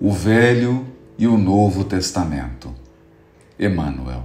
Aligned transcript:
o 0.00 0.12
Velho 0.12 0.86
e 1.16 1.26
o 1.26 1.38
Novo 1.38 1.82
Testamento. 1.84 2.74
Emmanuel. 3.58 4.24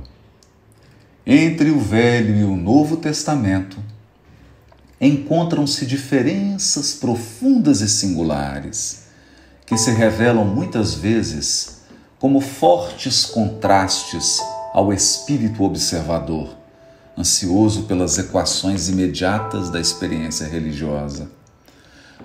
Entre 1.25 1.69
o 1.69 1.79
Velho 1.79 2.35
e 2.35 2.43
o 2.43 2.57
Novo 2.57 2.97
Testamento 2.97 3.77
encontram-se 4.99 5.85
diferenças 5.85 6.93
profundas 6.93 7.79
e 7.79 7.87
singulares, 7.87 9.03
que 9.65 9.77
se 9.77 9.91
revelam 9.91 10.43
muitas 10.43 10.93
vezes 10.93 11.83
como 12.19 12.41
fortes 12.41 13.25
contrastes 13.25 14.39
ao 14.73 14.91
espírito 14.91 15.63
observador, 15.63 16.53
ansioso 17.17 17.83
pelas 17.83 18.17
equações 18.17 18.89
imediatas 18.89 19.69
da 19.69 19.79
experiência 19.79 20.45
religiosa. 20.45 21.31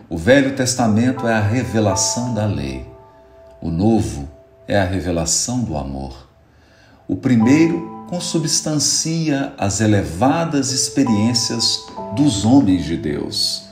O 0.08 0.18
Velho 0.18 0.56
Testamento 0.56 1.28
é 1.28 1.34
a 1.34 1.40
revelação 1.40 2.34
da 2.34 2.44
lei, 2.44 2.95
o 3.60 3.70
Novo 3.70 4.28
é 4.68 4.78
a 4.78 4.84
revelação 4.84 5.60
do 5.60 5.76
amor. 5.76 6.28
O 7.08 7.16
primeiro 7.16 8.04
consubstancia 8.08 9.54
as 9.58 9.80
elevadas 9.80 10.70
experiências 10.70 11.84
dos 12.14 12.44
homens 12.44 12.84
de 12.84 12.96
Deus, 12.96 13.64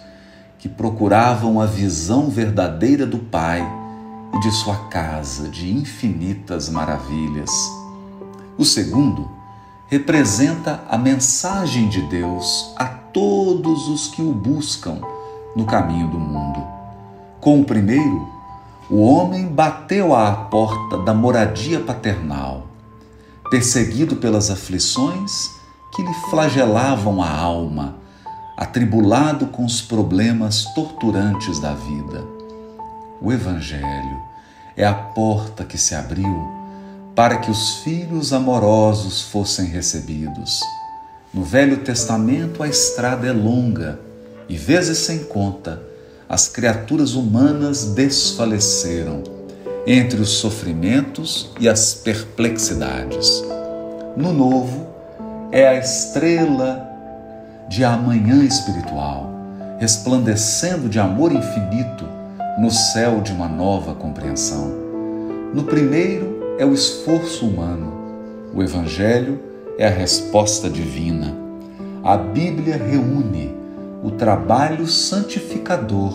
que 0.59 0.69
procuravam 0.69 1.61
a 1.61 1.67
visão 1.67 2.29
verdadeira 2.29 3.07
do 3.07 3.19
Pai 3.19 3.65
e 4.35 4.41
de 4.41 4.51
sua 4.51 4.89
casa 4.89 5.49
de 5.49 5.73
infinitas 5.73 6.69
maravilhas. 6.69 7.51
O 8.57 8.65
segundo 8.65 9.31
representa 9.89 10.83
a 10.89 10.97
mensagem 10.97 11.89
de 11.89 12.01
Deus 12.03 12.73
a 12.77 12.87
todos 12.87 13.89
os 13.89 14.09
que 14.09 14.23
o 14.23 14.33
buscam 14.33 15.01
no 15.55 15.65
caminho 15.65 16.09
do 16.09 16.19
mundo. 16.19 16.65
Com 17.41 17.61
o 17.61 17.65
primeiro, 17.65 18.29
o 18.91 19.01
homem 19.01 19.47
bateu 19.47 20.15
à 20.15 20.31
porta 20.33 20.99
da 20.99 21.15
moradia 21.15 21.81
paternal, 21.81 22.67
perseguido 23.51 24.17
pelas 24.17 24.51
aflições 24.51 25.51
que 25.95 26.03
lhe 26.03 26.15
flagelavam 26.29 27.23
a 27.23 27.31
alma, 27.31 27.97
atribulado 28.57 29.47
com 29.47 29.65
os 29.65 29.81
problemas 29.81 30.65
torturantes 30.75 31.59
da 31.59 31.73
vida. 31.73 32.25
O 33.23 33.33
Evangelho 33.33 34.23
é 34.77 34.85
a 34.85 34.93
porta 34.93 35.65
que 35.65 35.79
se 35.79 35.95
abriu 35.95 36.53
para 37.15 37.39
que 37.39 37.51
os 37.51 37.77
filhos 37.77 38.33
amorosos 38.33 39.23
fossem 39.23 39.67
recebidos. 39.67 40.61
No 41.33 41.43
Velho 41.43 41.79
Testamento 41.79 42.63
a 42.63 42.69
estrada 42.69 43.27
é 43.27 43.33
longa 43.33 44.01
e, 44.49 44.57
vezes 44.57 44.99
sem 44.99 45.25
conta, 45.25 45.81
as 46.29 46.49
criaturas 46.49 47.15
humanas 47.15 47.85
desfaleceram 47.95 49.23
entre 49.87 50.21
os 50.21 50.31
sofrimentos 50.31 51.51
e 51.61 51.69
as 51.69 51.95
perplexidades. 51.95 53.43
No 54.17 54.33
novo, 54.33 54.87
é 55.53 55.69
a 55.69 55.79
estrela 55.79 56.89
de 57.69 57.85
amanhã 57.85 58.43
espiritual, 58.43 59.31
resplandecendo 59.79 60.89
de 60.89 60.99
amor 60.99 61.33
infinito 61.33 62.05
no 62.59 62.71
céu 62.71 63.21
de 63.21 63.33
uma 63.33 63.49
nova 63.49 63.95
compreensão. 63.95 64.73
No 65.53 65.65
primeiro 65.65 66.57
é 66.59 66.65
o 66.65 66.73
esforço 66.73 67.47
humano, 67.47 67.93
o 68.55 68.63
Evangelho 68.63 69.41
é 69.77 69.87
a 69.87 69.91
resposta 69.91 70.71
divina. 70.71 71.35
A 72.03 72.17
Bíblia 72.17 72.77
reúne 72.77 73.55
o 74.05 74.11
trabalho 74.11 74.87
santificador 74.87 76.15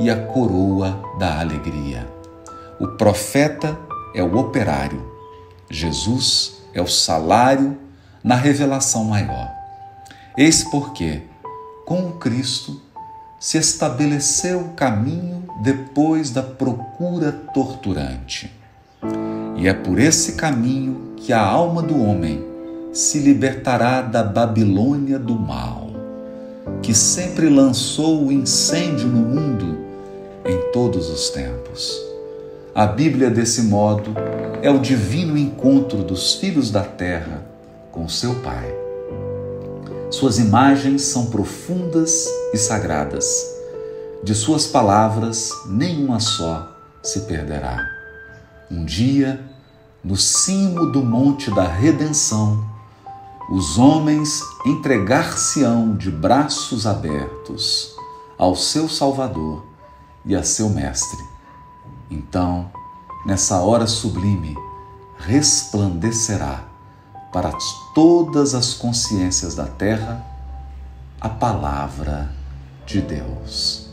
e 0.00 0.10
a 0.10 0.16
coroa 0.16 1.00
da 1.16 1.38
alegria. 1.38 2.08
O 2.80 2.88
profeta 2.88 3.78
é 4.12 4.20
o 4.20 4.36
operário, 4.36 5.00
Jesus 5.70 6.56
é 6.74 6.82
o 6.82 6.88
salário 6.88 7.78
na 8.22 8.34
revelação 8.34 9.04
maior. 9.04 9.48
Eis 10.36 10.64
porque, 10.64 11.22
com 11.86 12.08
o 12.08 12.12
Cristo, 12.14 12.82
se 13.38 13.58
estabeleceu 13.58 14.58
o 14.58 14.72
caminho 14.72 15.44
depois 15.62 16.30
da 16.30 16.42
procura 16.42 17.30
torturante. 17.30 18.52
E 19.56 19.68
é 19.68 19.72
por 19.72 20.00
esse 20.00 20.32
caminho 20.32 21.14
que 21.16 21.32
a 21.32 21.40
alma 21.40 21.80
do 21.80 21.96
homem 21.96 22.44
se 22.92 23.20
libertará 23.20 24.02
da 24.02 24.24
Babilônia 24.24 25.16
do 25.16 25.38
mal 25.38 25.83
que 26.84 26.92
sempre 26.92 27.48
lançou 27.48 28.26
o 28.26 28.30
incêndio 28.30 29.08
no 29.08 29.20
mundo 29.20 29.78
em 30.44 30.70
todos 30.70 31.08
os 31.08 31.30
tempos. 31.30 31.98
A 32.74 32.84
Bíblia, 32.84 33.30
desse 33.30 33.62
modo, 33.62 34.14
é 34.60 34.70
o 34.70 34.78
divino 34.78 35.38
encontro 35.38 36.04
dos 36.04 36.34
filhos 36.34 36.70
da 36.70 36.82
terra 36.82 37.42
com 37.90 38.06
seu 38.06 38.34
Pai. 38.40 38.70
Suas 40.10 40.38
imagens 40.38 41.00
são 41.00 41.30
profundas 41.30 42.26
e 42.52 42.58
sagradas. 42.58 43.24
De 44.22 44.34
suas 44.34 44.66
palavras, 44.66 45.48
nenhuma 45.66 46.20
só 46.20 46.70
se 47.02 47.20
perderá. 47.20 47.82
Um 48.70 48.84
dia, 48.84 49.40
no 50.04 50.18
cimo 50.18 50.92
do 50.92 51.02
monte 51.02 51.50
da 51.50 51.66
redenção, 51.66 52.73
os 53.50 53.78
homens 53.78 54.40
entregar-se-ão 54.64 55.96
de 55.96 56.10
braços 56.10 56.86
abertos 56.86 57.94
ao 58.38 58.56
seu 58.56 58.88
Salvador 58.88 59.64
e 60.24 60.34
a 60.34 60.42
seu 60.42 60.70
Mestre. 60.70 61.22
Então, 62.10 62.70
nessa 63.26 63.60
hora 63.60 63.86
sublime, 63.86 64.56
resplandecerá 65.18 66.64
para 67.32 67.52
todas 67.94 68.54
as 68.54 68.74
consciências 68.74 69.54
da 69.54 69.66
terra 69.66 70.24
a 71.20 71.28
palavra 71.28 72.32
de 72.86 73.00
Deus. 73.00 73.83